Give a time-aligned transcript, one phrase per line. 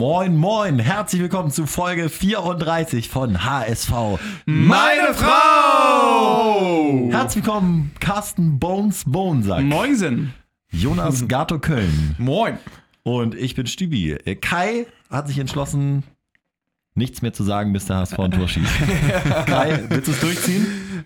[0.00, 3.92] Moin, moin, herzlich willkommen zu Folge 34 von HSV.
[4.46, 7.10] Meine Frau!
[7.10, 9.62] Herzlich willkommen, Carsten Bones Bonesack.
[9.62, 10.32] Moinsen.
[10.70, 12.16] Jonas Gato Köln.
[12.16, 12.56] Moin.
[13.02, 14.12] Und ich bin Stübi.
[14.12, 16.04] Äh, Kai hat sich entschlossen,
[16.94, 18.72] nichts mehr zu sagen, bis der HSV ein Tor schießt.
[19.44, 21.04] Kai, willst du es durchziehen?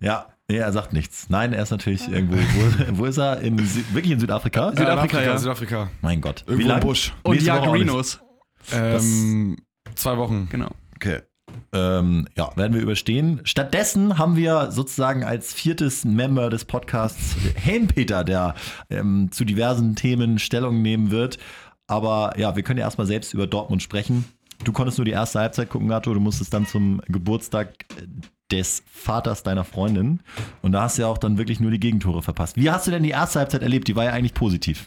[0.00, 0.26] Ja.
[0.48, 1.30] Nee, er sagt nichts.
[1.30, 2.34] Nein, er ist natürlich irgendwo.
[2.38, 3.40] Wo, wo ist er?
[3.40, 3.56] In,
[3.94, 4.70] wirklich in Südafrika?
[4.70, 5.38] Südafrika, ja.
[5.38, 5.90] Südafrika.
[6.00, 6.42] Mein Gott.
[6.48, 7.12] Irgendwo im Busch.
[7.22, 7.46] Und nicht.
[7.46, 8.20] Jagerinos.
[8.72, 9.56] Ähm,
[9.94, 10.48] zwei Wochen.
[10.50, 10.70] Genau.
[10.96, 11.20] Okay.
[11.72, 13.40] Ähm, ja, werden wir überstehen.
[13.44, 18.54] Stattdessen haben wir sozusagen als viertes Member des Podcasts Helmpeter, der
[18.90, 21.38] ähm, zu diversen Themen Stellung nehmen wird.
[21.86, 24.24] Aber ja, wir können ja erstmal selbst über Dortmund sprechen.
[24.64, 26.14] Du konntest nur die erste Halbzeit gucken, Gato.
[26.14, 27.84] Du musstest dann zum Geburtstag
[28.50, 30.20] des Vaters deiner Freundin.
[30.60, 32.56] Und da hast du ja auch dann wirklich nur die Gegentore verpasst.
[32.56, 33.88] Wie hast du denn die erste Halbzeit erlebt?
[33.88, 34.86] Die war ja eigentlich positiv.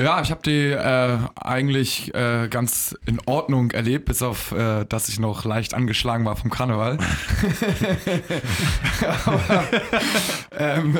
[0.00, 5.10] Ja, ich habe die äh, eigentlich äh, ganz in Ordnung erlebt, bis auf, äh, dass
[5.10, 6.96] ich noch leicht angeschlagen war vom Karneval.
[9.26, 9.64] Aber,
[10.56, 10.98] ähm,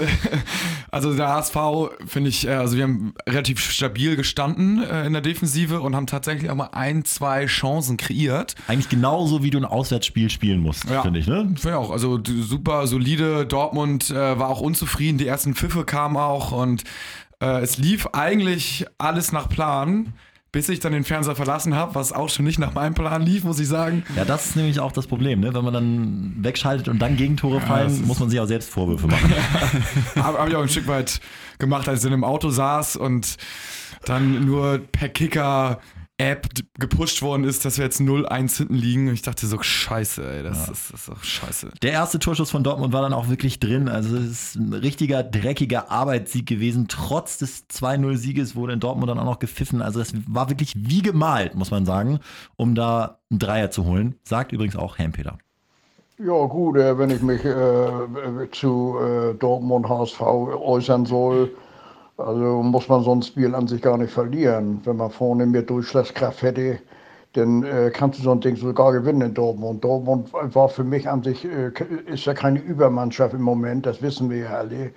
[0.90, 1.56] also der HSV
[2.04, 6.06] finde ich, äh, also wir haben relativ stabil gestanden äh, in der Defensive und haben
[6.06, 8.56] tatsächlich auch mal ein, zwei Chancen kreiert.
[8.68, 11.00] Eigentlich genauso, wie du ein Auswärtsspiel spielen musst, Ja.
[11.00, 11.44] finde ich, ne?
[11.56, 11.90] Finde ich auch.
[11.90, 13.46] Also super solide.
[13.46, 15.16] Dortmund äh, war auch unzufrieden.
[15.16, 16.84] Die ersten Pfiffe kamen auch und
[17.42, 20.14] äh, es lief eigentlich alles nach Plan,
[20.52, 23.42] bis ich dann den Fernseher verlassen habe, was auch schon nicht nach meinem Plan lief,
[23.42, 24.04] muss ich sagen.
[24.16, 25.52] Ja, das ist nämlich auch das Problem, ne?
[25.52, 29.06] Wenn man dann wegschaltet und dann Gegentore das fallen, muss man sich auch selbst Vorwürfe
[29.08, 29.34] machen.
[30.16, 31.20] Habe hab ich auch ein Stück weit
[31.58, 33.36] gemacht, als ich in einem Auto saß und
[34.04, 35.80] dann nur per Kicker.
[36.22, 39.08] App gepusht worden ist, dass wir jetzt 0-1 hinten liegen.
[39.08, 41.70] Und ich dachte so, scheiße, ey, das, ist, das ist doch scheiße.
[41.82, 43.88] Der erste Torschuss von Dortmund war dann auch wirklich drin.
[43.88, 46.86] Also es ist ein richtiger, dreckiger Arbeitssieg gewesen.
[46.88, 49.82] Trotz des 2-0-Sieges wurde in Dortmund dann auch noch gepfiffen.
[49.82, 52.20] Also es war wirklich wie gemalt, muss man sagen,
[52.56, 54.14] um da einen Dreier zu holen.
[54.22, 55.38] Sagt übrigens auch Helmpeter.
[56.18, 61.50] Ja gut, äh, wenn ich mich äh, zu äh, Dortmund HSV äußern soll,
[62.16, 64.80] also muss man so ein Spiel an sich gar nicht verlieren.
[64.84, 66.78] Wenn man vorne mehr Durchschlagskraft hätte,
[67.32, 69.82] dann äh, kannst du so ein Ding sogar gewinnen in Dortmund.
[69.82, 71.72] Dortmund war für mich an sich, äh,
[72.06, 74.92] ist ja keine Übermannschaft im Moment, das wissen wir ja alle.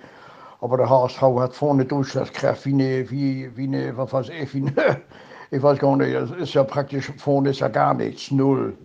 [0.60, 4.66] Aber der HSV hat vorne Durchschlagskraft wie eine, wie, wie eine, was weiß ich, wie
[4.66, 5.00] eine,
[5.50, 8.76] ich weiß gar nicht, das ist ja praktisch, vorne ist ja gar nichts, null.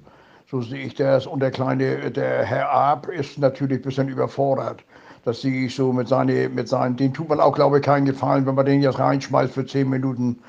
[0.50, 1.28] So sehe ich das.
[1.28, 4.84] Und der kleine, der Herr Ab ist natürlich ein bisschen überfordert.
[5.24, 8.06] Das sehe ich so mit seinen, mit seinen, den tut man auch, glaube ich, keinen
[8.06, 10.40] Gefallen, wenn man den jetzt reinschmeißt für zehn Minuten.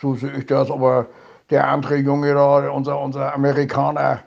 [0.00, 0.70] So sehe ich das.
[0.70, 1.06] Aber
[1.50, 4.20] der andere Junge da, unser, unser Amerikaner,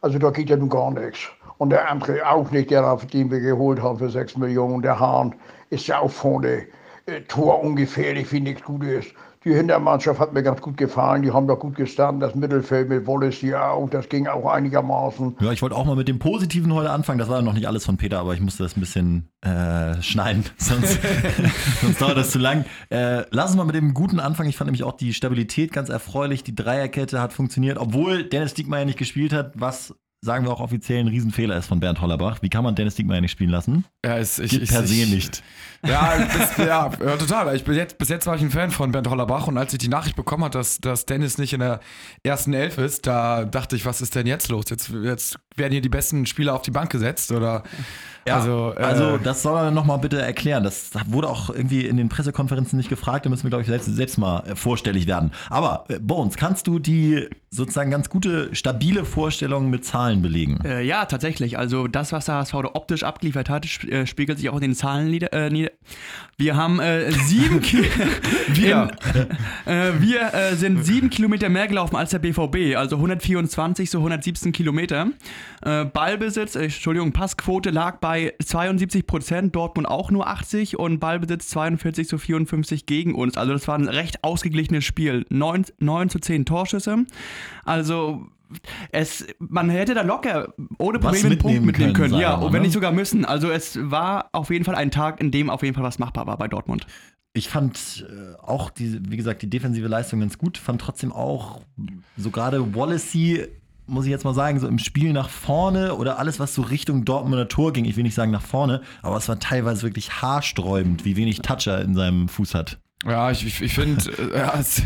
[0.00, 1.28] also da geht ja nun gar nichts.
[1.58, 4.80] Und der andere auch nicht, der, den wir geholt haben für sechs Millionen.
[4.80, 5.34] Der Hahn
[5.68, 6.66] ist ja auch vorne
[7.04, 9.04] äh, torungefährlich, wie nichts Gutes.
[9.46, 11.22] Die Hintermannschaft hat mir ganz gut gefallen.
[11.22, 12.20] Die haben da gut gestanden.
[12.20, 15.36] Das Mittelfeld mit Wallace hier auch, das ging auch einigermaßen.
[15.40, 17.18] Ja, ich wollte auch mal mit dem Positiven heute anfangen.
[17.18, 20.44] Das war noch nicht alles von Peter, aber ich musste das ein bisschen äh, schneiden,
[20.58, 20.98] sonst,
[21.80, 22.66] sonst dauert das zu lang.
[22.90, 24.50] Äh, lass uns mal mit dem Guten anfangen.
[24.50, 26.44] Ich fand nämlich auch die Stabilität ganz erfreulich.
[26.44, 31.00] Die Dreierkette hat funktioniert, obwohl Dennis Diekmeyer nicht gespielt hat, was sagen wir auch offiziell
[31.00, 32.42] ein Riesenfehler ist von Bernd Hollerbach.
[32.42, 33.84] Wie kann man Dennis Diekmeyer nicht spielen lassen?
[34.04, 35.42] Ja, es, ich, Geht ich, per se ich, nicht.
[35.86, 37.56] Ja, bis, ja, ja, total.
[37.56, 39.78] Ich, bis, jetzt, bis jetzt war ich ein Fan von Bernd Hollerbach und als ich
[39.78, 41.80] die Nachricht bekommen habe, dass, dass Dennis nicht in der
[42.22, 44.66] ersten Elf ist, da dachte ich, was ist denn jetzt los?
[44.68, 47.62] Jetzt, jetzt werden hier die besten Spieler auf die Bank gesetzt oder
[48.28, 50.62] also, äh, Also, das soll er nochmal bitte erklären.
[50.62, 53.24] Das wurde auch irgendwie in den Pressekonferenzen nicht gefragt.
[53.24, 55.32] Da müssen wir, glaube ich, selbst, selbst mal äh, vorstellig werden.
[55.48, 60.60] Aber, äh, Bones, kannst du die sozusagen ganz gute, stabile Vorstellung mit Zahlen belegen?
[60.64, 61.58] Äh, ja, tatsächlich.
[61.58, 64.62] Also das, was der HSV da optisch abgeliefert hat, sp äh, spiegelt sich auch in
[64.62, 65.32] den Zahlen nieder.
[65.32, 65.69] Äh,
[66.40, 67.60] Wir haben äh, sieben.
[68.56, 68.64] In,
[69.66, 74.52] äh, wir äh, sind sieben Kilometer mehr gelaufen als der BVB, also 124, so 117
[74.52, 75.08] Kilometer.
[75.62, 81.48] Äh, Ballbesitz, äh, Entschuldigung, Passquote lag bei 72 Prozent, Dortmund auch nur 80 und Ballbesitz
[81.48, 83.36] 42 zu 54 gegen uns.
[83.36, 85.26] Also das war ein recht ausgeglichenes Spiel.
[85.28, 87.04] 9, 9 zu 10 Torschüsse.
[87.64, 88.28] Also
[88.90, 92.20] es, man hätte da locker ohne Probleme einen Punkt mitnehmen können, können.
[92.20, 92.66] Ja, und wenn ne?
[92.66, 93.24] nicht sogar müssen.
[93.24, 96.26] Also es war auf jeden Fall ein Tag, in dem auf jeden Fall was machbar
[96.26, 96.86] war bei Dortmund.
[97.32, 100.58] Ich fand äh, auch, die, wie gesagt, die defensive Leistung ganz gut.
[100.58, 101.60] Fand trotzdem auch
[102.16, 103.46] so gerade Wallacey,
[103.86, 107.04] muss ich jetzt mal sagen, so im Spiel nach vorne oder alles, was so Richtung
[107.04, 107.84] Dortmunder Tor ging.
[107.84, 111.66] Ich will nicht sagen nach vorne, aber es war teilweise wirklich haarsträubend, wie wenig Touch
[111.66, 112.78] er in seinem Fuß hat.
[113.06, 114.82] Ja, ich, ich, ich finde, äh, ja, das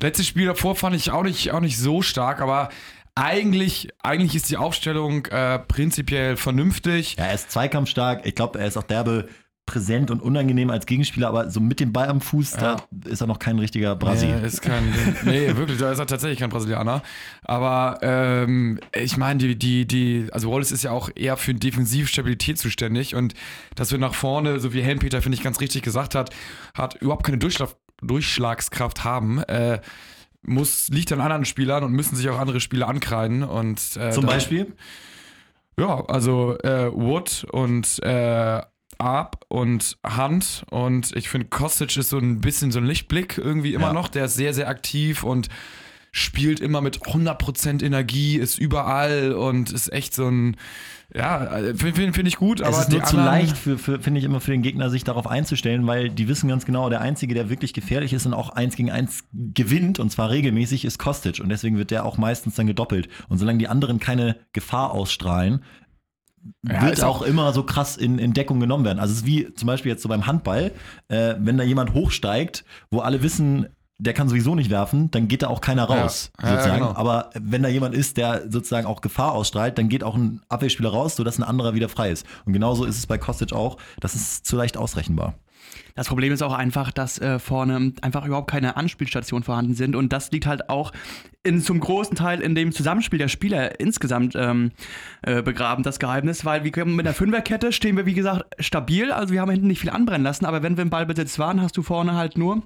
[0.00, 2.70] letzte Spiel davor fand ich auch nicht, auch nicht so stark, aber
[3.14, 7.16] eigentlich, eigentlich ist die Aufstellung äh, prinzipiell vernünftig.
[7.18, 8.24] Ja, er ist zweikampfstark.
[8.26, 9.28] Ich glaube, er ist auch derbe
[9.64, 12.76] präsent und unangenehm als Gegenspieler, aber so mit dem Ball am Fuß, Ja.
[12.90, 14.26] da ist er noch kein richtiger Brasi.
[14.26, 14.82] Nee, ist kein,
[15.24, 17.00] nee, wirklich, da ist er tatsächlich kein Brasilianer.
[17.44, 22.58] Aber ähm, ich meine, die, die, die, also Wallace ist ja auch eher für Defensivstabilität
[22.58, 23.34] zuständig und
[23.76, 26.30] dass wir nach vorne, so wie Helmpeter, finde ich, ganz richtig gesagt hat,
[26.74, 27.70] hat überhaupt keine Durchschlag,
[28.02, 29.38] Durchschlagskraft haben.
[29.44, 29.80] Äh,
[30.42, 33.42] muss, liegt an anderen Spielern und müssen sich auch andere Spieler ankreiden.
[33.42, 34.72] Und, äh, Zum da- Beispiel?
[35.78, 38.60] Ja, also äh, Wood und äh,
[38.98, 43.74] Arp und Hunt und ich finde Kostic ist so ein bisschen so ein Lichtblick irgendwie
[43.74, 43.92] immer Ja.
[43.92, 44.08] noch.
[44.08, 45.48] Der ist sehr, sehr aktiv und
[46.12, 50.56] spielt immer mit 100% Energie, ist überall und ist echt so ein,
[51.14, 54.50] ja, finde find, ich gut, aber es ist nur zu leicht, finde ich immer für
[54.50, 58.12] den Gegner, sich darauf einzustellen, weil die wissen ganz genau, der Einzige, der wirklich gefährlich
[58.12, 61.40] ist und auch eins gegen eins gewinnt, und zwar regelmäßig, ist Kostic.
[61.40, 63.08] Und deswegen wird der auch meistens dann gedoppelt.
[63.28, 65.64] Und solange die anderen keine Gefahr ausstrahlen,
[66.66, 68.98] Ja, wird ist auch, immer so krass in, in Deckung genommen werden.
[68.98, 70.72] Also es ist wie zum Beispiel jetzt so beim Handball,
[71.08, 73.68] äh, wenn da jemand hochsteigt, wo alle wissen,
[74.02, 76.80] der kann sowieso nicht werfen, dann geht da auch keiner raus, Ja, ja, sozusagen.
[76.80, 76.96] genau.
[76.96, 80.90] Aber wenn da jemand ist, der sozusagen auch Gefahr ausstrahlt, dann geht auch ein Abwehrspieler
[80.90, 82.26] raus, sodass ein anderer wieder frei ist.
[82.44, 83.76] Und genauso ist es bei Kostic auch.
[84.00, 85.34] Das ist zu leicht ausrechenbar.
[85.94, 90.12] Das Problem ist auch einfach, dass äh, vorne einfach überhaupt keine Anspielstationen vorhanden sind und
[90.12, 90.90] das liegt halt auch
[91.42, 94.72] in, zum großen Teil in dem Zusammenspiel der Spieler insgesamt ähm,
[95.22, 99.12] äh, begraben, das Geheimnis, weil wir können mit der Fünferkette stehen wir, wie gesagt, stabil,
[99.12, 101.76] also wir haben hinten nicht viel anbrennen lassen, aber wenn wir im Ballbesitz waren, hast
[101.76, 102.62] du vorne halt nur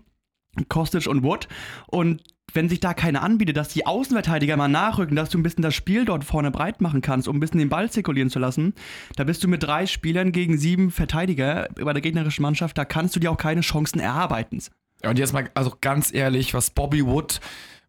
[0.68, 1.48] Kostic und Wood
[1.86, 2.22] und
[2.52, 5.74] wenn sich da keiner anbietet, dass die Außenverteidiger mal nachrücken, dass du ein bisschen das
[5.74, 8.74] Spiel dort vorne breit machen kannst, um ein bisschen den Ball zirkulieren zu lassen,
[9.16, 13.14] da bist du mit drei Spielern gegen sieben Verteidiger bei der gegnerischen Mannschaft, da kannst
[13.14, 14.62] du dir auch keine Chancen erarbeiten.
[15.02, 17.40] Ja, und jetzt mal, also ganz ehrlich, was Bobby Wood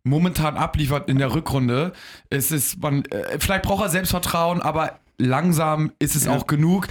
[0.04, 1.94] momentan abliefert in der Rückrunde,
[2.30, 6.88] es ist, man, äh, vielleicht braucht er Selbstvertrauen, aber langsam ist es auch genug.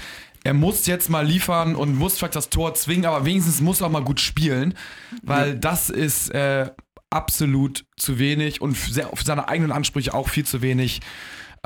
[0.47, 3.89] Er muss jetzt mal liefern und muss vielleicht das Tor zwingen, aber wenigstens muss er
[3.89, 4.75] auch mal gut spielen,
[5.23, 6.71] weil das ist äh,
[7.11, 8.93] absolut zu wenig und für
[9.25, 11.01] seine eigenen Ansprüche auch viel zu wenig.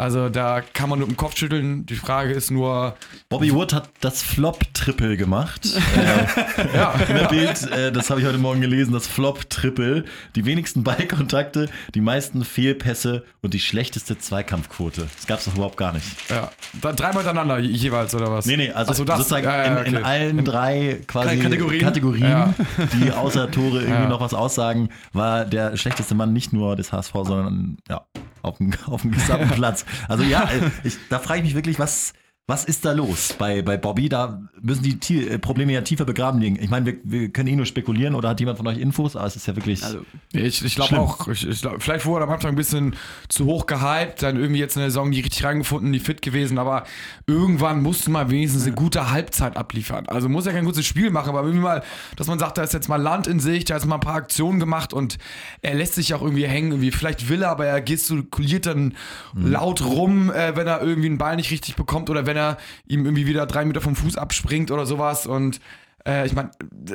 [0.00, 1.84] Also da kann man nur im Kopf schütteln.
[1.84, 2.96] Die Frage ist nur,
[3.28, 5.66] Bobby Wood hat das Flop-Triple gemacht.
[5.96, 10.04] äh, ja, in der Bild, äh, das habe ich heute Morgen gelesen, das Flop-Triple.
[10.36, 15.06] Die wenigsten Ballkontakte, die meisten Fehlpässe und die schlechteste Zweikampfquote.
[15.16, 16.06] Das gab es doch überhaupt gar nicht.
[16.30, 16.50] ja.
[16.80, 18.46] Da, dreimal hintereinander jeweils, oder was?
[18.46, 19.18] Nee, nee, also so, das.
[19.18, 20.04] sozusagen Ja, ja, in, in okay.
[20.04, 21.80] allen drei quasi Kategorien.
[21.82, 22.54] Kategorien, Ja.
[22.94, 27.12] die außer Tore irgendwie noch was aussagen, war der schlechteste Mann nicht nur des HSV,
[27.12, 28.02] sondern ja,
[28.42, 29.84] auf dem, auf dem gesamten Platz.
[30.08, 30.48] Also ja,
[30.84, 32.12] ich, da frage ich mich wirklich, was,
[32.50, 34.08] was ist da los bei, bei Bobby?
[34.08, 36.58] Da müssen die Tie- äh, Probleme ja tiefer begraben liegen.
[36.60, 39.26] Ich meine, wir, wir können eh nur spekulieren oder hat jemand von euch Infos, aber
[39.26, 39.82] es ist ja wirklich.
[39.84, 40.00] Also,
[40.32, 42.96] Ich, ich glaube auch, ich, ich glaub, vielleicht wurde er am Anfang ein bisschen
[43.28, 46.58] zu hoch gehypt, dann irgendwie jetzt in der Saison nie richtig reingefunden, nie fit gewesen,
[46.58, 46.84] aber
[47.26, 50.06] irgendwann musste man wenigstens eine gute Halbzeit abliefern.
[50.08, 51.82] Also muss ja kein gutes Spiel machen, aber irgendwie mal,
[52.16, 54.16] dass man sagt, da ist jetzt mal Land in Sicht, da ist mal ein paar
[54.16, 55.18] Aktionen gemacht und
[55.62, 58.94] er lässt sich auch irgendwie hängen, irgendwie vielleicht will er, aber er gestikuliert dann
[59.34, 62.39] laut rum, äh, wenn er irgendwie einen Ball nicht richtig bekommt oder wenn er
[62.86, 65.60] ihm irgendwie wieder drei Meter vom Fuß abspringt oder sowas und
[66.06, 66.50] äh, ich meine,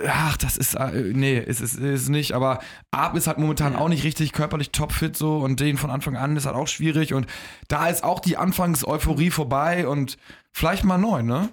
[0.07, 2.59] ach, das ist, äh, nee, ist es ist, ist nicht, aber
[2.91, 6.35] Ab ist halt momentan auch nicht richtig körperlich topfit so und den von Anfang an
[6.35, 7.27] ist halt auch schwierig und
[7.67, 10.17] da ist auch die Anfangs-Euphorie vorbei und
[10.51, 11.49] vielleicht mal neu, ne?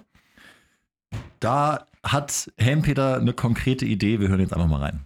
[1.39, 4.19] Da hat Helmpeter eine konkrete Idee.
[4.19, 5.05] Wir hören jetzt einfach mal rein.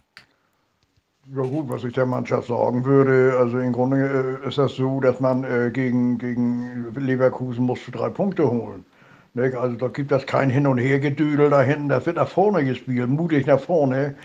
[1.35, 5.01] Ja gut, was ich der Mannschaft sagen würde, also im Grunde äh, ist das so,
[5.01, 8.86] dass man äh, gegen, gegen Leverkusen musst du drei Punkte holen.
[9.34, 9.53] Nicht?
[9.53, 13.10] Also da gibt es kein Hin- und Hergedüdel da hinten, das wird nach vorne gespielt,
[13.10, 14.15] mutig nach vorne.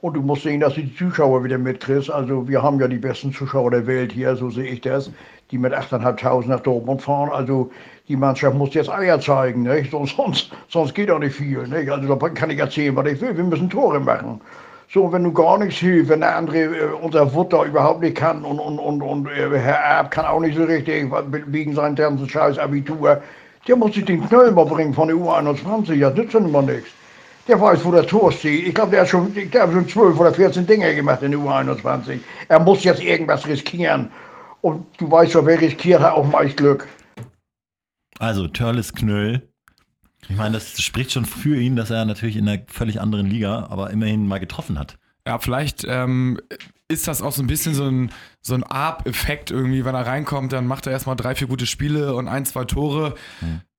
[0.00, 2.10] Und du musst sehen, dass du die Zuschauer wieder mitkriegst.
[2.10, 5.10] Also wir haben ja die besten Zuschauer der Welt hier, so sehe ich das,
[5.50, 7.28] die mit 8.500 nach Dortmund fahren.
[7.32, 7.70] Also
[8.08, 9.90] die Mannschaft muss jetzt Eier zeigen, nicht?
[9.90, 11.66] Sonst, sonst, sonst geht auch nicht viel.
[11.68, 11.90] Nicht?
[11.90, 13.36] Also da kann ich erzählen, was ich will.
[13.36, 14.40] Wir müssen Tore machen.
[14.88, 18.44] So, wenn du gar nichts hilfst, wenn der andere, äh, unser Wutter überhaupt nicht kann
[18.44, 21.10] und, und, und, und äh, Herr Erb kann auch nicht so richtig,
[21.46, 23.20] wegen seinem ganzen scheiß Abitur,
[23.66, 26.62] der muss sich den Knöll mal bringen von der U21, das nützt ja nun mal
[26.62, 26.90] nichts.
[27.48, 28.66] Der weiß, wo das Tor steht.
[28.66, 31.40] Ich glaube, der hat schon, der hat schon 12 oder 14 Dinge gemacht in der
[31.40, 32.18] U21.
[32.48, 34.10] Er muss jetzt irgendwas riskieren.
[34.62, 36.88] Und du weißt schon, wer riskiert, hat auch meist Glück.
[38.18, 39.48] Also, Törles Knöll.
[40.28, 43.66] Ich meine, das spricht schon für ihn, dass er natürlich in einer völlig anderen Liga,
[43.70, 44.98] aber immerhin mal getroffen hat.
[45.26, 46.38] Ja, vielleicht ähm,
[46.88, 50.52] ist das auch so ein bisschen so ein, so ein Arp-Effekt irgendwie, wenn er reinkommt,
[50.52, 53.14] dann macht er erstmal drei, vier gute Spiele und ein, zwei Tore.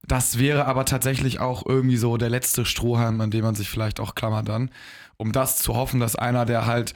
[0.05, 3.99] Das wäre aber tatsächlich auch irgendwie so der letzte Strohhalm, an dem man sich vielleicht
[3.99, 4.71] auch klammert dann,
[5.17, 6.93] um das zu hoffen, dass einer, der halt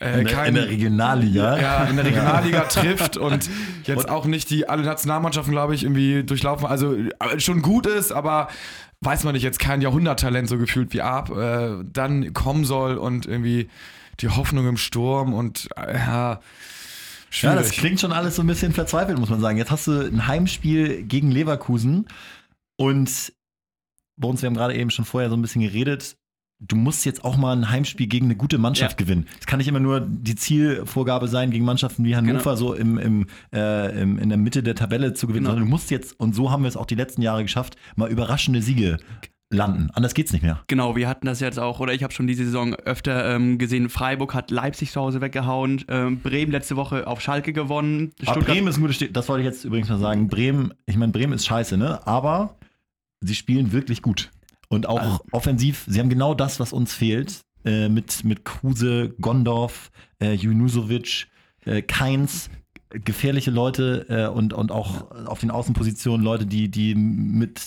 [0.00, 1.58] äh, In der, kein, in der Regionalliga.
[1.60, 3.48] ja, in der Regionalliga trifft und
[3.84, 6.66] jetzt auch nicht die alle Nationalmannschaften, glaube ich, irgendwie durchlaufen.
[6.66, 8.48] Also äh, schon gut ist, aber
[9.02, 13.26] weiß man nicht, jetzt kein Jahrhunderttalent so gefühlt wie Ab, äh, dann kommen soll und
[13.26, 13.68] irgendwie
[14.20, 16.40] die Hoffnung im Sturm und äh, ja, Ja,
[17.30, 17.56] schwierig.
[17.58, 19.58] das klingt schon alles so ein bisschen verzweifelt, muss man sagen.
[19.58, 22.08] Jetzt hast du ein Heimspiel gegen Leverkusen
[22.76, 23.32] und
[24.16, 26.16] bei uns, wir haben gerade eben schon vorher so ein bisschen geredet,
[26.60, 29.04] du musst jetzt auch mal ein Heimspiel gegen eine gute Mannschaft Ja.
[29.04, 29.26] gewinnen.
[29.40, 32.56] Es kann nicht immer nur die Zielvorgabe sein, gegen Mannschaften wie Hannover Genau.
[32.56, 35.50] so im, im, äh, im, in der Mitte der Tabelle zu gewinnen, Genau.
[35.52, 38.10] sondern du musst jetzt, und so haben wir es auch die letzten Jahre geschafft, mal
[38.10, 38.96] überraschende Siege
[39.50, 39.88] landen.
[39.94, 40.60] Anders geht's nicht mehr.
[40.66, 43.88] Genau, wir hatten das jetzt auch, oder ich habe schon diese Saison öfter ähm, gesehen.
[43.88, 48.10] Freiburg hat Leipzig zu Hause weggehauen, ähm, Bremen letzte Woche auf Schalke gewonnen.
[48.26, 50.28] Aber Bremen ist ein gutes Stück, das wollte ich jetzt übrigens mal sagen.
[50.28, 52.06] Bremen, ich meine, Bremen ist scheiße, ne?
[52.06, 52.56] Aber
[53.20, 54.30] sie spielen wirklich gut.
[54.68, 57.42] Und auch Also- offensiv, sie haben genau das, was uns fehlt.
[57.64, 59.90] Äh, mit, mit Kruse, Gondorf,
[60.22, 61.26] äh, Junusovic,
[61.64, 62.50] äh, Keins,
[62.90, 67.60] gefährliche Leute äh, und, und auch auf den Außenpositionen Leute, die, die mit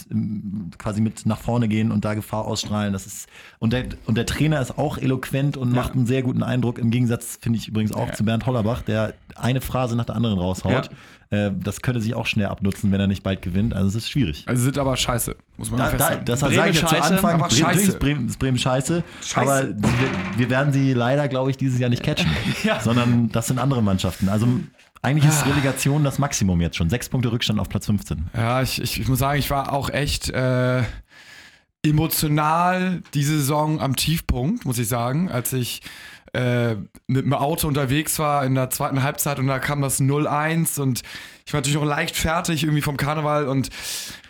[0.79, 2.91] quasi mit nach vorne gehen und da Gefahr ausstrahlen.
[2.93, 3.27] Das ist,
[3.59, 6.79] und, der, und der Trainer ist auch eloquent und macht einen sehr guten Eindruck.
[6.79, 8.13] Im Gegensatz finde ich übrigens auch Ja.
[8.13, 10.89] zu Bernd Hollerbach, der eine Phrase nach der anderen raushaut.
[11.29, 13.73] Äh, das könnte sich auch schnell abnutzen, wenn er nicht bald gewinnt.
[13.75, 14.43] Also es ist schwierig.
[14.47, 17.13] also sind aber scheiße, muss man Da, mal da, das sage ich ja zu scheiße,
[17.13, 17.35] Anfang.
[17.35, 17.87] aber Bremen, scheiße.
[17.91, 19.39] ist Bremen, ist Bremen scheiße, Scheiße.
[19.39, 22.29] aber wir, wir werden sie leider, glaube ich, dieses Jahr nicht catchen.
[22.63, 22.79] Ja.
[22.81, 24.27] Sondern das sind andere Mannschaften.
[24.27, 24.47] Also
[25.01, 26.89] eigentlich ist Relegation das Maximum jetzt schon.
[26.89, 28.29] Sechs Punkte Rückstand auf Platz 15.
[28.35, 30.83] Ja, ich, ich, ich muss sagen, ich war auch echt äh,
[31.83, 35.81] emotional diese Saison am Tiefpunkt, muss ich sagen, als ich
[36.33, 36.75] äh,
[37.07, 41.01] mit dem Auto unterwegs war in der zweiten Halbzeit und da kam das 0-1 und
[41.45, 43.69] ich war natürlich noch leicht fertig irgendwie vom Karneval und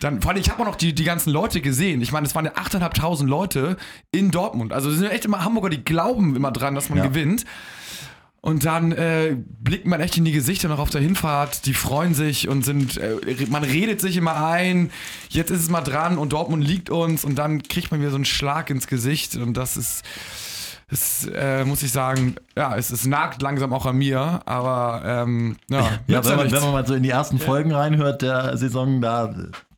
[0.00, 2.00] dann, vor allem, ich habe auch noch die, die ganzen Leute gesehen.
[2.02, 3.76] Ich meine, es waren ja 8.500 Leute
[4.10, 4.72] in Dortmund.
[4.72, 7.06] Also es sind echt immer Hamburger, die glauben immer dran, dass man Ja.
[7.06, 7.44] gewinnt.
[8.44, 11.64] Und dann äh, blickt man echt in die Gesichter noch auf der Hinfahrt.
[11.64, 13.16] Die freuen sich und sind, äh,
[13.48, 14.90] man redet sich immer ein.
[15.28, 18.16] Jetzt ist es mal dran und Dortmund liegt uns und dann kriegt man wieder so
[18.16, 20.02] einen Schlag ins Gesicht und das ist,
[20.90, 25.56] das äh, muss ich sagen, ja, es, es nagt langsam auch an mir, aber ähm,
[25.70, 29.00] ja, Ja, wenn man, wenn man mal so in die ersten Folgen reinhört der Saison,
[29.00, 29.32] da,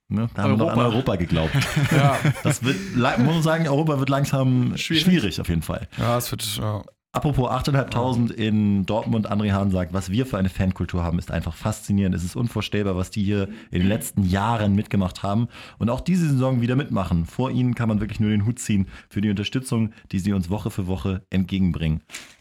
[0.08, 1.16] ne, da haben wir noch an Europa.
[1.16, 1.52] Geglaubt.
[1.94, 5.86] ja, Das wird, muss man sagen, Europa wird langsam schwierig, auf jeden Fall.
[5.98, 6.82] ja, es wird, ja.
[7.14, 11.54] Apropos 8.500 in Dortmund, André Hahn sagt, was wir für eine Fankultur haben, ist einfach
[11.54, 12.12] faszinierend.
[12.12, 15.46] Es ist unvorstellbar, was die hier in den letzten Jahren mitgemacht haben
[15.78, 17.24] und auch diese Saison wieder mitmachen.
[17.24, 20.50] Vor ihnen kann man wirklich nur den Hut ziehen für die Unterstützung, die sie uns
[20.50, 22.00] Woche für Woche entgegenbringen.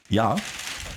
[0.09, 0.37] Ja,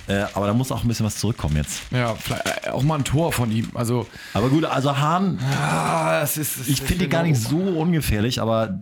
[0.07, 1.83] äh, aber da muss auch ein bisschen was zurückkommen jetzt.
[1.91, 3.69] ja vielleicht, äh, auch mal ein Tor von ihm.
[3.75, 7.57] Also, Aber gut, also Hahn, ah, es ist, es ich finde ihn gar nicht so
[7.57, 8.79] ungefährlich, aber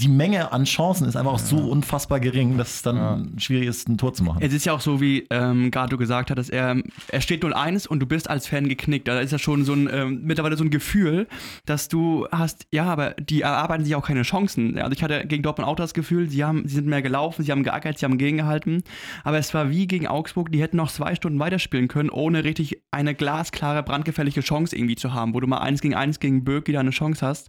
[0.00, 3.86] die Menge an Chancen ist einfach auch so unfassbar gering, dass es dann schwierig ist,
[3.88, 4.38] ein Tor zu machen.
[4.40, 6.76] Es ist ja auch so, wie ähm, Gato gesagt hat, dass er,
[7.08, 9.08] er steht 0-1 und du bist als Fan geknickt.
[9.08, 11.26] Da ist ja schon so ein, ähm, mittlerweile so ein Gefühl,
[11.66, 14.78] dass du hast, ja, aber die erarbeiten sich auch keine Chancen.
[14.78, 17.52] Also ich hatte gegen Dortmund auch das Gefühl, sie, haben, sie sind mehr gelaufen, sie
[17.52, 18.82] haben geackert, sie haben gegengehalten.
[19.22, 22.80] Aber es war wie gegen Augsburg, die hätten noch zwei Stunden weiterspielen können, ohne richtig
[22.90, 26.68] eine glasklare, brandgefährliche Chance irgendwie zu haben, wo du mal eins gegen eins gegen Böck
[26.68, 27.48] wieder eine Chance hast.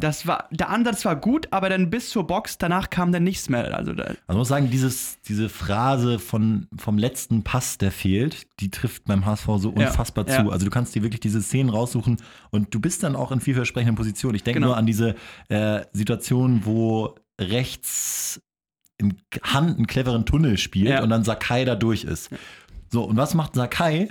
[0.00, 3.48] Das war, der Ansatz war gut, aber dann bis zur Box, danach kam dann nichts
[3.48, 3.76] mehr.
[3.76, 8.46] Also da, Also ich muss sagen, dieses, diese Phrase von, vom letzten Pass, der fehlt,
[8.60, 10.44] die trifft beim HSV so Ja, unfassbar ja.
[10.44, 10.50] zu.
[10.50, 12.18] Also du kannst dir wirklich diese Szenen raussuchen
[12.50, 14.34] und du bist dann auch in vielversprechenden Positionen.
[14.34, 14.68] Ich denke Genau.
[14.68, 15.14] nur an diese
[15.48, 18.40] äh, Situation, wo rechts
[18.98, 21.02] in Hand einen cleveren Tunnel spielt Ja.
[21.02, 22.30] und dann Sakai da durch ist.
[22.90, 24.08] So, und was macht Sakai?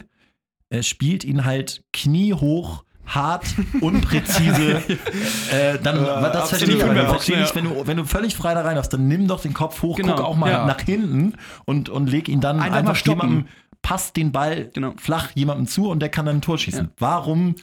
[0.69, 3.45] Er spielt ihn halt kniehoch, hart,
[3.81, 4.77] unpräzise.
[5.51, 7.07] äh, dann, das verstehe ich, aber.
[7.07, 9.53] Verstehe ich wenn, du, wenn du völlig frei da rein darfst, dann nimm doch den
[9.53, 10.65] Kopf hoch, Genau, guck auch mal ja.
[10.65, 11.33] nach hinten
[11.65, 13.45] und, und leg ihn dann Einfach einfach, jemandem,
[13.81, 14.93] passt den Ball Genau.
[14.97, 16.85] flach jemandem zu und der kann dann ein Tor schießen.
[16.85, 16.91] Ja.
[16.97, 17.55] Warum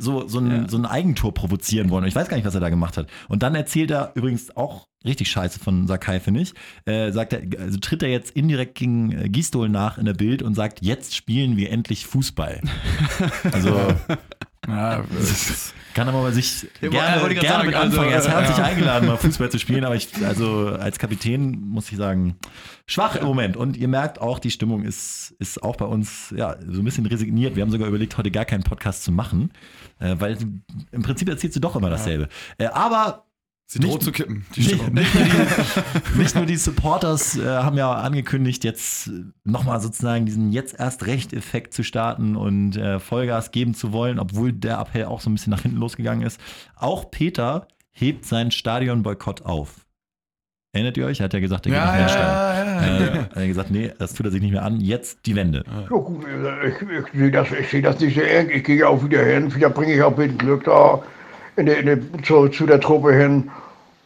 [0.00, 0.68] so, so, ein, Ja.
[0.68, 2.04] so ein Eigentor provozieren wollen?
[2.04, 3.08] Und ich weiß gar nicht, was er da gemacht hat.
[3.28, 6.54] Und dann erzählt er übrigens auch richtig scheiße von Sakai, finde ich.
[6.84, 10.42] Äh, sagt er, also tritt er jetzt indirekt gegen äh, Gistol nach in der Bild
[10.42, 12.60] und sagt, jetzt spielen wir endlich Fußball.
[13.52, 13.94] Also
[14.68, 18.12] Ja, es- kann aber bei sich Ja, gerne, ich gerne grad mit sagen, also, anfangen.
[18.12, 18.64] er ist äh, herzlich ja.
[18.64, 22.36] eingeladen, mal Fußball zu spielen, aber ich, also als Kapitän muss ich sagen,
[22.86, 23.56] schwach im Moment.
[23.56, 27.06] Und ihr merkt auch, die Stimmung ist, ist auch bei uns ja, so ein bisschen
[27.06, 27.56] resigniert.
[27.56, 29.50] Wir haben sogar überlegt, heute gar keinen Podcast zu machen,
[29.98, 30.36] äh, weil
[30.92, 32.28] im Prinzip erzählst du doch immer dasselbe.
[32.58, 33.24] Äh, aber
[33.70, 34.46] Sie droht zu kippen.
[34.56, 34.94] Die Nicht, Stimmung.
[34.94, 39.10] nicht, nur die, nicht nur die Supporters äh, haben ja angekündigt, jetzt
[39.44, 44.54] nochmal sozusagen diesen jetzt erst Recht-Effekt zu starten und äh, Vollgas geben zu wollen, obwohl
[44.54, 46.40] der Appell auch so ein bisschen nach hinten losgegangen ist.
[46.76, 49.84] Auch Peter hebt seinen Stadionboykott auf.
[50.72, 51.20] Erinnert ihr euch?
[51.20, 52.76] Er hat ja gesagt, er geht Ja, nach mehr ja, Stadion.
[52.76, 53.06] ja, ja.
[53.06, 54.80] Äh, er hat gesagt, nee, das tut er sich nicht mehr an.
[54.80, 55.64] Jetzt die Wende.
[55.66, 58.48] Ja äh, ich, ich sehe das, ich seh das nicht sehr eng.
[58.50, 59.50] Ich gehe auch wieder hin.
[59.50, 61.02] Vielleicht bringe ich auch ein bisschen Glück da
[61.58, 63.50] in der, in der, zu, zu der Truppe hin.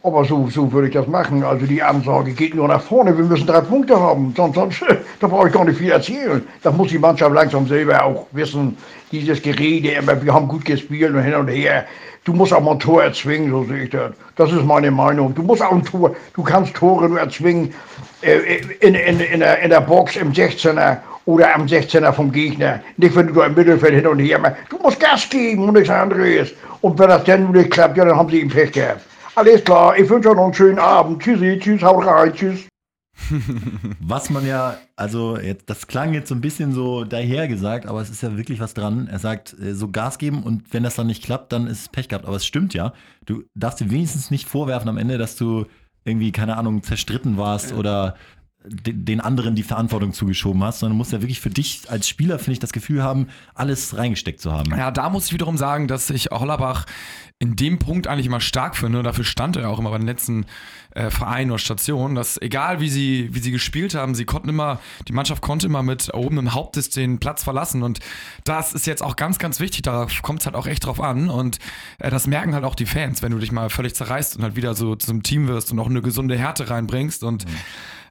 [0.01, 1.43] Aber so, so würde ich das machen.
[1.43, 3.17] Also die Ansage geht nur nach vorne.
[3.17, 4.33] Wir müssen drei Punkte haben.
[4.35, 4.83] Sonst, sonst
[5.21, 6.45] da brauche ich gar nicht viel erzählen.
[6.61, 8.75] Das muss die Mannschaft langsam selber auch wissen.
[9.13, 11.85] Dieses Gerede immer, wir haben gut gespielt und hin und her.
[12.25, 14.11] Du musst auch mal ein Tor erzwingen, so sehe ich das.
[14.35, 15.35] Das ist meine Meinung.
[15.35, 17.73] Du musst auch ein Tor, du kannst Tore nur erzwingen
[18.21, 22.81] äh, in, in, in, der, in der Box im 16er oder am 16er vom Gegner.
[22.97, 24.57] Nicht, wenn du im Mittelfeld hin und her machst.
[24.69, 26.53] Du musst Gas geben und nichts anderes.
[26.83, 29.01] Und wenn das dann nicht klappt, ja, dann haben sie ihn Pech gehabt.
[29.35, 31.21] Alles klar, ich wünsche euch noch einen schönen Abend.
[31.23, 32.67] Tschüssi, tschüss, haut rein, tschüss.
[34.01, 38.09] Was man ja, also jetzt, das klang jetzt so ein bisschen so dahergesagt, aber es
[38.09, 39.07] ist ja wirklich was dran.
[39.07, 41.89] Er sagt, äh, so Gas geben und wenn das dann nicht klappt, dann ist es
[41.89, 42.25] Pech gehabt.
[42.25, 42.91] Aber es stimmt ja.
[43.25, 45.65] Du darfst dir wenigstens nicht vorwerfen am Ende, dass du
[46.03, 48.17] irgendwie, keine Ahnung, zerstritten warst oder de-
[48.65, 52.39] den anderen die Verantwortung zugeschoben hast, sondern du musst ja wirklich für dich als Spieler,
[52.39, 54.71] finde ich, das Gefühl haben, alles reingesteckt zu haben.
[54.71, 56.85] Ja, da muss ich wiederum sagen, dass ich Hollerbach
[57.43, 58.99] in dem Punkt eigentlich immer stark finde.
[58.99, 60.45] Und dafür stand er auch immer bei den letzten
[60.95, 64.79] äh, Vereinen oder Stationen, dass egal wie sie, wie sie gespielt haben, sie konnten immer,
[65.09, 67.83] die Mannschaft konnte immer mit erhobenem Hauptes den Platz verlassen.
[67.83, 67.99] Und
[68.45, 69.81] das ist jetzt auch ganz, ganz wichtig.
[69.81, 71.29] Da kommt es halt auch echt drauf an.
[71.29, 71.59] Und
[71.99, 74.55] äh, das merken halt auch die Fans, wenn du dich mal völlig zerreißt und halt
[74.55, 77.23] wieder so zum Team wirst und auch eine gesunde Härte reinbringst.
[77.23, 77.45] Und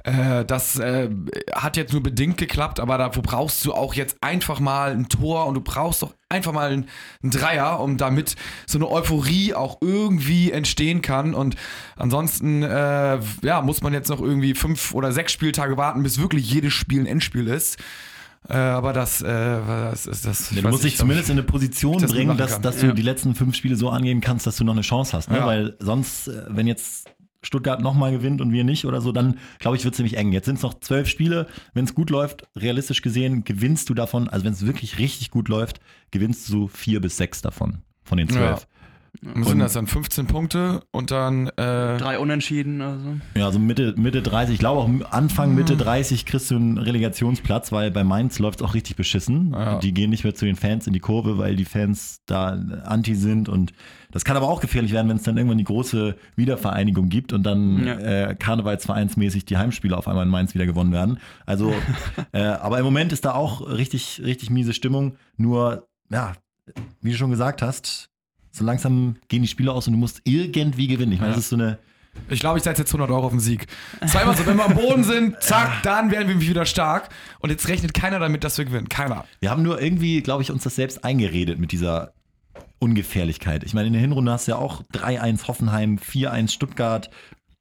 [0.04, 1.08] äh, das äh,
[1.54, 5.46] hat jetzt nur bedingt geklappt, aber dafür brauchst du auch jetzt einfach mal ein Tor
[5.46, 6.86] und du brauchst doch einfach mal einen,
[7.22, 8.34] einen Dreier, um damit
[8.66, 11.34] so eine Euphorie auch irgendwie entstehen kann.
[11.34, 11.56] Und
[11.96, 16.50] ansonsten äh, ja, muss man jetzt noch irgendwie fünf oder sechs Spieltage warten, bis wirklich
[16.50, 17.78] jedes Spiel ein Endspiel ist.
[18.48, 20.50] Äh, aber das, äh, das ist das.
[20.50, 22.92] ich Ja, du musst dich zumindest in eine Position das bringen, dass, dass du Ja.
[22.92, 25.30] die letzten fünf Spiele so angehen kannst, dass du noch eine Chance hast.
[25.30, 25.38] Ne?
[25.38, 25.46] Ja.
[25.46, 27.08] Weil sonst, äh, wenn jetzt
[27.42, 30.32] Stuttgart nochmal gewinnt und wir nicht oder so, dann glaube ich, wird es ziemlich eng.
[30.32, 31.46] Jetzt sind es noch zwölf Spiele.
[31.74, 35.48] Wenn es gut läuft, realistisch gesehen, gewinnst du davon, also wenn es wirklich richtig gut
[35.48, 35.80] läuft,
[36.10, 38.66] gewinnst du so vier bis sechs davon, von den zwölf.
[39.20, 39.86] Was sind das dann?
[39.86, 42.80] 15 Punkte und dann äh, Drei Unentschieden.
[42.80, 43.16] Also.
[43.36, 47.72] Ja, also Mitte, Mitte 30, ich glaube auch Anfang Mitte 30 kriegst du einen Relegationsplatz,
[47.72, 49.52] weil bei Mainz läuft es auch richtig beschissen.
[49.52, 49.78] Ja.
[49.80, 53.14] Die gehen nicht mehr zu den Fans in die Kurve, weil die Fans da anti
[53.14, 53.72] sind und
[54.12, 57.42] das kann aber auch gefährlich werden, wenn es dann irgendwann die große Wiedervereinigung gibt und
[57.44, 57.98] dann Ja.
[58.30, 61.18] äh, karnevalsvereinsmäßig die Heimspiele auf einmal in Mainz wieder gewonnen werden.
[61.46, 61.72] Also,
[62.32, 65.16] äh, aber im Moment ist da auch richtig, richtig miese Stimmung.
[65.36, 66.32] Nur, ja,
[67.00, 68.08] wie du schon gesagt hast,
[68.52, 71.10] so langsam gehen die Spiele aus und du musst irgendwie gewinnen.
[71.12, 71.36] Ich meine, Ja.
[71.36, 71.78] das ist so eine
[72.28, 73.66] Ich glaube, ich setze jetzt 100 Euro auf den Sieg.
[74.06, 77.08] Zweimal so, wenn wir am Boden sind, zack, dann werden wir wieder stark.
[77.40, 78.88] Und jetzt rechnet keiner damit, dass wir gewinnen.
[78.90, 79.24] Keiner.
[79.40, 82.12] Wir haben nur irgendwie, glaube ich, uns das selbst eingeredet mit dieser
[82.78, 83.64] Ungefährlichkeit.
[83.64, 87.10] Ich meine, in der Hinrunde hast du ja auch 3-1 Hoffenheim, 4-1 Stuttgart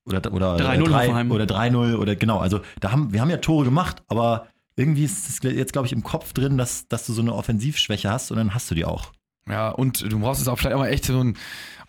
[0.05, 1.31] oder, oder 3-0 drei- Hoffenheim.
[1.31, 2.39] oder 3-0 oder genau.
[2.39, 5.93] Also da haben, wir haben ja Tore gemacht, aber irgendwie ist es jetzt, glaube ich,
[5.93, 8.85] im Kopf drin, dass, dass du so eine Offensivschwäche hast und dann hast du die
[8.85, 9.11] auch.
[9.49, 11.35] Ja, und du brauchst es auch vielleicht auch mal echt so ein,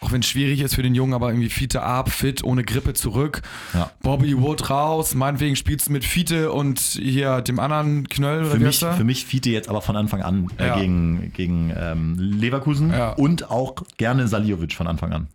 [0.01, 2.95] auch wenn es schwierig ist für den Jungen, aber irgendwie Fiete ab, fit, ohne Grippe
[2.95, 3.43] zurück.
[3.75, 3.91] Ja.
[4.03, 8.59] Bobby Wood raus, meinetwegen spielst du mit Fiete und hier dem anderen Knöll oder Für
[8.59, 10.79] mich, für mich Fiete jetzt aber von Anfang an äh, Ja.
[10.79, 13.11] gegen, gegen ähm, Leverkusen Ja.
[13.13, 15.29] und auch gerne Saliovic von Anfang an.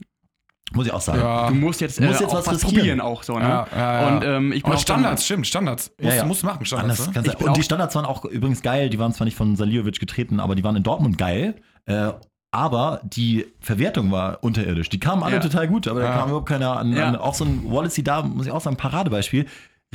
[0.73, 1.19] Muss ich auch sagen.
[1.21, 1.47] Ja.
[1.47, 2.75] Du musst jetzt, musst äh, jetzt auch was was riskieren.
[2.75, 3.45] probieren auch so, ne?
[3.47, 4.07] Ja, ja, ja.
[4.17, 5.91] Und ähm, ich bin Aber auch Standards, stimmt, Standards.
[5.97, 6.25] Musst, Ja, ja.
[6.25, 7.07] musst machen, Standards.
[7.07, 7.45] Anders ne?
[7.47, 10.55] Und die Standards waren auch übrigens geil, die waren zwar nicht von Saliovic getreten, aber
[10.55, 11.55] die waren in Dortmund geil.
[11.87, 12.11] Äh,
[12.51, 14.89] aber die Verwertung war unterirdisch.
[14.89, 15.41] Die kamen alle Ja.
[15.41, 16.13] total gut, aber da Ja.
[16.19, 17.07] kam überhaupt keiner an, Ja.
[17.07, 17.15] an.
[17.15, 19.45] Auch so ein Wallacey da, muss ich auch sagen, Paradebeispiel.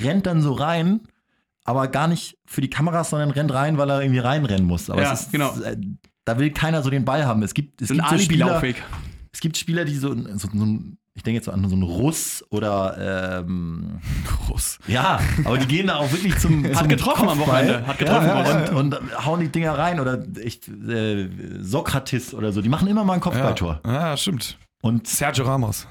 [0.00, 1.00] Rennt dann so rein,
[1.64, 4.90] aber gar nicht für die Kameras, sondern rennt rein, weil er irgendwie reinrennen muss.
[4.90, 5.55] Aber Ja, ist, genau.
[5.61, 5.76] äh,
[6.24, 7.42] da will keiner so den Ball haben.
[7.42, 8.62] Es gibt, es gibt so Spieler,
[9.33, 11.83] es gibt Spieler, die so, so, so ein, ich denke jetzt so an so einen
[11.83, 14.01] Russ oder ähm,
[14.46, 14.79] Groß.
[14.87, 17.64] ja, aber die gehen da auch wirklich zum, Hat zum getroffen am Kopfball.
[17.66, 17.87] Wochenende.
[17.87, 21.29] Hat getroffen ja, am ja, und, und hauen die Dinger rein oder ich, äh,
[21.61, 22.62] Sokrates oder so.
[22.62, 23.25] Die machen immer mal ein Ja.
[23.25, 23.81] Kopfballtor.
[23.87, 24.59] ja, stimmt.
[24.81, 25.87] Und Sergio Ramos.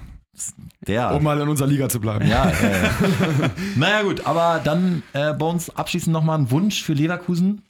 [0.87, 1.13] der.
[1.13, 2.27] Um mal in unserer Liga zu bleiben.
[2.27, 2.89] ja, ja, ja.
[3.75, 7.61] naja, gut, aber dann äh, bei uns abschließend nochmal ein Wunsch für Leverkusen.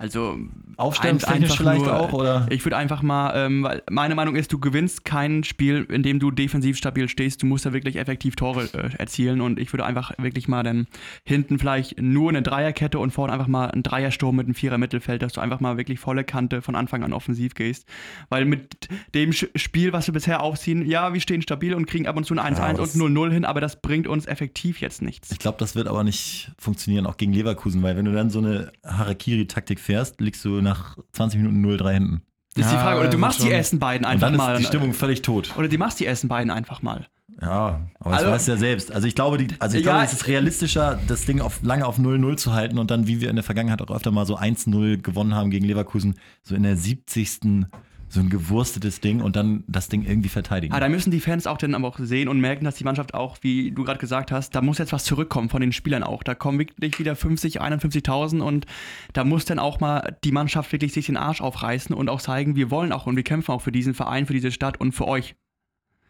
[0.00, 0.38] Also
[0.78, 2.46] Aufstellungstechnisch vielleicht auch, oder?
[2.48, 6.18] Ich würde einfach mal, ähm, weil meine Meinung ist, du gewinnst kein Spiel, in dem
[6.18, 7.42] du defensiv stabil stehst.
[7.42, 10.86] Du musst da wirklich effektiv Tore äh, erzielen und ich würde einfach wirklich mal dann
[11.24, 15.20] hinten vielleicht nur eine Dreierkette und vorne einfach mal einen Dreiersturm mit einem Vierer Mittelfeld,
[15.20, 17.86] dass du einfach mal wirklich volle Kante von Anfang an offensiv gehst.
[18.30, 22.16] Weil mit dem Spiel, was wir bisher aufziehen, ja, wir stehen stabil und kriegen ab
[22.16, 25.30] und zu ein 1-1 Ja, und 0-0 hin, aber das bringt uns effektiv jetzt nichts.
[25.30, 28.38] Ich glaube, das wird aber nicht funktionieren, auch gegen Leverkusen, weil wenn du dann so
[28.38, 29.89] eine Harakiri-Taktik fährst,
[30.20, 32.22] liegst du nach 20 Minuten 0-3 hinten.
[32.54, 32.98] Das ist die Ja, Frage.
[33.00, 33.52] Oder du das machst die schon.
[33.52, 34.58] ersten beiden Und einfach dann ist mal.
[34.58, 35.54] die Stimmung völlig tot.
[35.56, 37.06] Oder die machst die ersten beiden einfach mal.
[37.40, 38.92] Ja, aber das Also- weißt du ja selbst.
[38.92, 39.92] Also ich glaube, die, also ich Ja.
[39.92, 43.20] glaube, es ist realistischer, das Ding auf, lange auf 0-0 zu halten und dann, wie
[43.20, 46.64] wir in der Vergangenheit auch öfter mal so 1-0 gewonnen haben gegen Leverkusen, so in
[46.64, 47.66] der 70.
[48.12, 50.74] so ein gewurstetes Ding und dann das Ding irgendwie verteidigen.
[50.74, 53.14] Ah, da müssen die Fans auch dann aber auch sehen und merken, dass die Mannschaft
[53.14, 56.24] auch, wie du gerade gesagt hast, da muss jetzt was zurückkommen von den Spielern auch.
[56.24, 58.66] Da kommen wirklich wieder 50, 51.000 und
[59.12, 62.56] da muss dann auch mal die Mannschaft wirklich sich den Arsch aufreißen und auch zeigen,
[62.56, 65.06] wir wollen auch und wir kämpfen auch für diesen Verein, für diese Stadt und für
[65.06, 65.36] euch.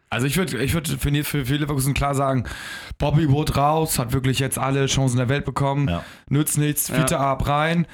[0.09, 2.43] Also ich würde ich würd für, für, für Leverkusen klar sagen,
[2.97, 6.03] Bobby Wood raus, hat wirklich jetzt alle Chancen der Welt bekommen, Ja.
[6.27, 6.95] nützt nichts, Ja.
[6.95, 7.85] Fiete ab rein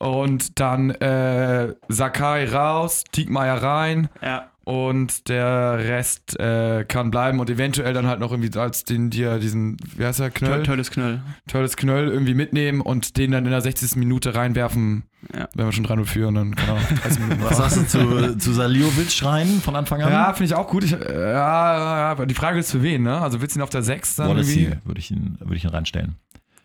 [0.00, 4.46] und dann äh, Sakai raus, Diekmeyer rein Ja.
[4.64, 9.38] und der Rest äh, kann bleiben und eventuell dann halt noch irgendwie als den dir
[9.38, 10.62] diesen, wie heißt der, Knöll?
[10.62, 11.20] Tolles Knöll.
[11.48, 13.96] Tolles Knöll irgendwie mitnehmen und den dann in der 60.
[13.96, 15.02] Minute reinwerfen,
[15.36, 15.48] Ja.
[15.54, 18.52] wenn wir schon 3-0 führen, dann kann er 30 Minuten Was sagst du zu, zu
[18.54, 20.10] Saliovic rein von Anfang an?
[20.10, 20.82] Ja, finde ich auch gut.
[20.84, 23.20] Ich, äh, ja, ja, die Frage ist für wen, ne?
[23.20, 24.78] Also willst du ihn auf der 6 dann Wallacey irgendwie?
[24.86, 26.16] würde ich, ihn, würde ich ihn reinstellen.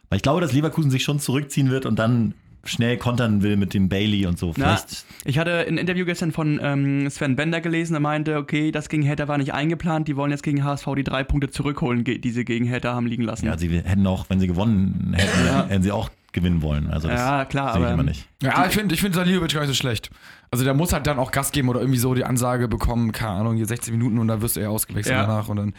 [0.10, 2.34] Weil ich glaube, dass Leverkusen sich schon zurückziehen wird und dann
[2.66, 4.54] schnell kontern will mit dem Bailey und so.
[4.58, 4.80] Na,
[5.24, 9.04] ich hatte ein Interview gestern von ähm, Sven Bender gelesen, der meinte, okay, das gegen
[9.04, 12.46] Hertha war nicht eingeplant, die wollen jetzt gegen HSV die drei Punkte zurückholen, die sie
[12.46, 13.46] gegen Hertha haben liegen lassen.
[13.46, 15.68] Ja, sie hätten auch, wenn sie gewonnen hätten, Ja.
[15.68, 16.92] hätten sie auch gewinnen wollen.
[16.92, 18.28] Also das Ja, klar, sehe ich aber, immer ähm, nicht.
[18.44, 20.12] Ja, ich finde ich find Saliovic gar nicht so schlecht.
[20.52, 23.32] Also der muss halt dann auch Gas geben oder irgendwie so die Ansage bekommen, keine
[23.32, 25.24] Ahnung, hier 16 Minuten und dann wirst du eher ausgewechselt Ja.
[25.24, 25.74] danach und dann.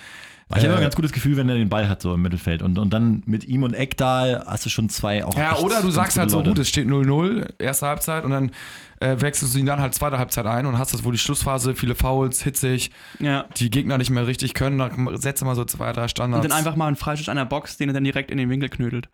[0.50, 2.62] Ich habe äh, ein ganz gutes Gefühl, wenn er den Ball hat, so im Mittelfeld.
[2.62, 5.36] Und, und dann mit ihm und Eckdahl hast du schon zwei auch.
[5.36, 6.50] Ja, echt oder du sagst halt so, Leute.
[6.50, 8.52] gut, es steht 0-0, erste Halbzeit und dann
[9.00, 11.74] äh, wechselst du ihn dann halt zweite Halbzeit ein und hast das wohl die Schlussphase,
[11.74, 13.44] viele Fouls, hitzig, ja.
[13.56, 16.44] die Gegner nicht mehr richtig können, dann setze mal so zwei, drei Standards.
[16.44, 18.48] Und dann einfach mal einen Freistoß an der Box, den er dann direkt in den
[18.48, 19.08] Winkel knödelt.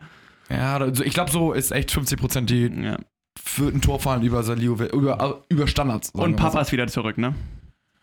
[0.52, 2.96] Ja, also ich glaube, so ist echt 50% die Ja.
[3.42, 6.10] für ein Tor fallen über Saliovic, über, über Standards.
[6.10, 7.34] Und Papa ist wieder zurück, ne?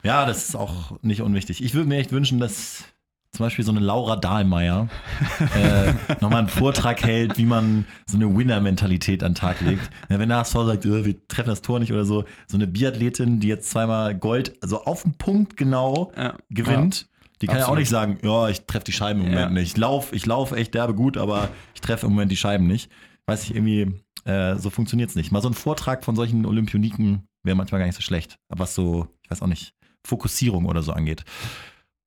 [0.03, 1.63] Ja, das ist auch nicht unwichtig.
[1.63, 2.85] Ich würde mir echt wünschen, dass
[3.31, 4.87] zum Beispiel so eine Laura Dahlmeier
[5.55, 9.87] äh, nochmal einen Vortrag hält, wie man so eine Winner-Mentalität an den Tag legt.
[10.09, 12.65] Ja, wenn der HSV sagt, äh, wir treffen das Tor nicht oder so, so eine
[12.65, 16.33] Biathletin, die jetzt zweimal Gold, also auf den Punkt genau Ja.
[16.49, 17.07] gewinnt,
[17.41, 19.33] die kann ja auch nicht sagen, ja, ich treffe die Scheiben im Ja.
[19.33, 19.71] Moment nicht.
[19.71, 22.91] Ich laufe ich lauf echt derbe gut, aber ich treffe im Moment die Scheiben nicht.
[23.27, 23.93] Weiß ich irgendwie,
[24.25, 25.31] äh, so funktioniert es nicht.
[25.31, 28.37] Mal so ein Vortrag von solchen Olympioniken wäre manchmal gar nicht so schlecht.
[28.49, 29.73] Aber was so, ich weiß auch nicht,
[30.05, 31.23] Fokussierung oder so angeht.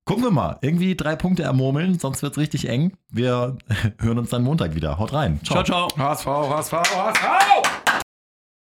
[0.04, 0.58] Gucken wir mal.
[0.62, 2.92] Irgendwie drei Punkte ermurmeln, sonst wird es richtig eng.
[3.08, 3.56] Wir
[4.00, 4.98] hören uns dann Montag wieder.
[4.98, 5.40] Haut rein.
[5.44, 5.88] Ciao, ciao.
[5.96, 8.01] HSV, HSV, HSV!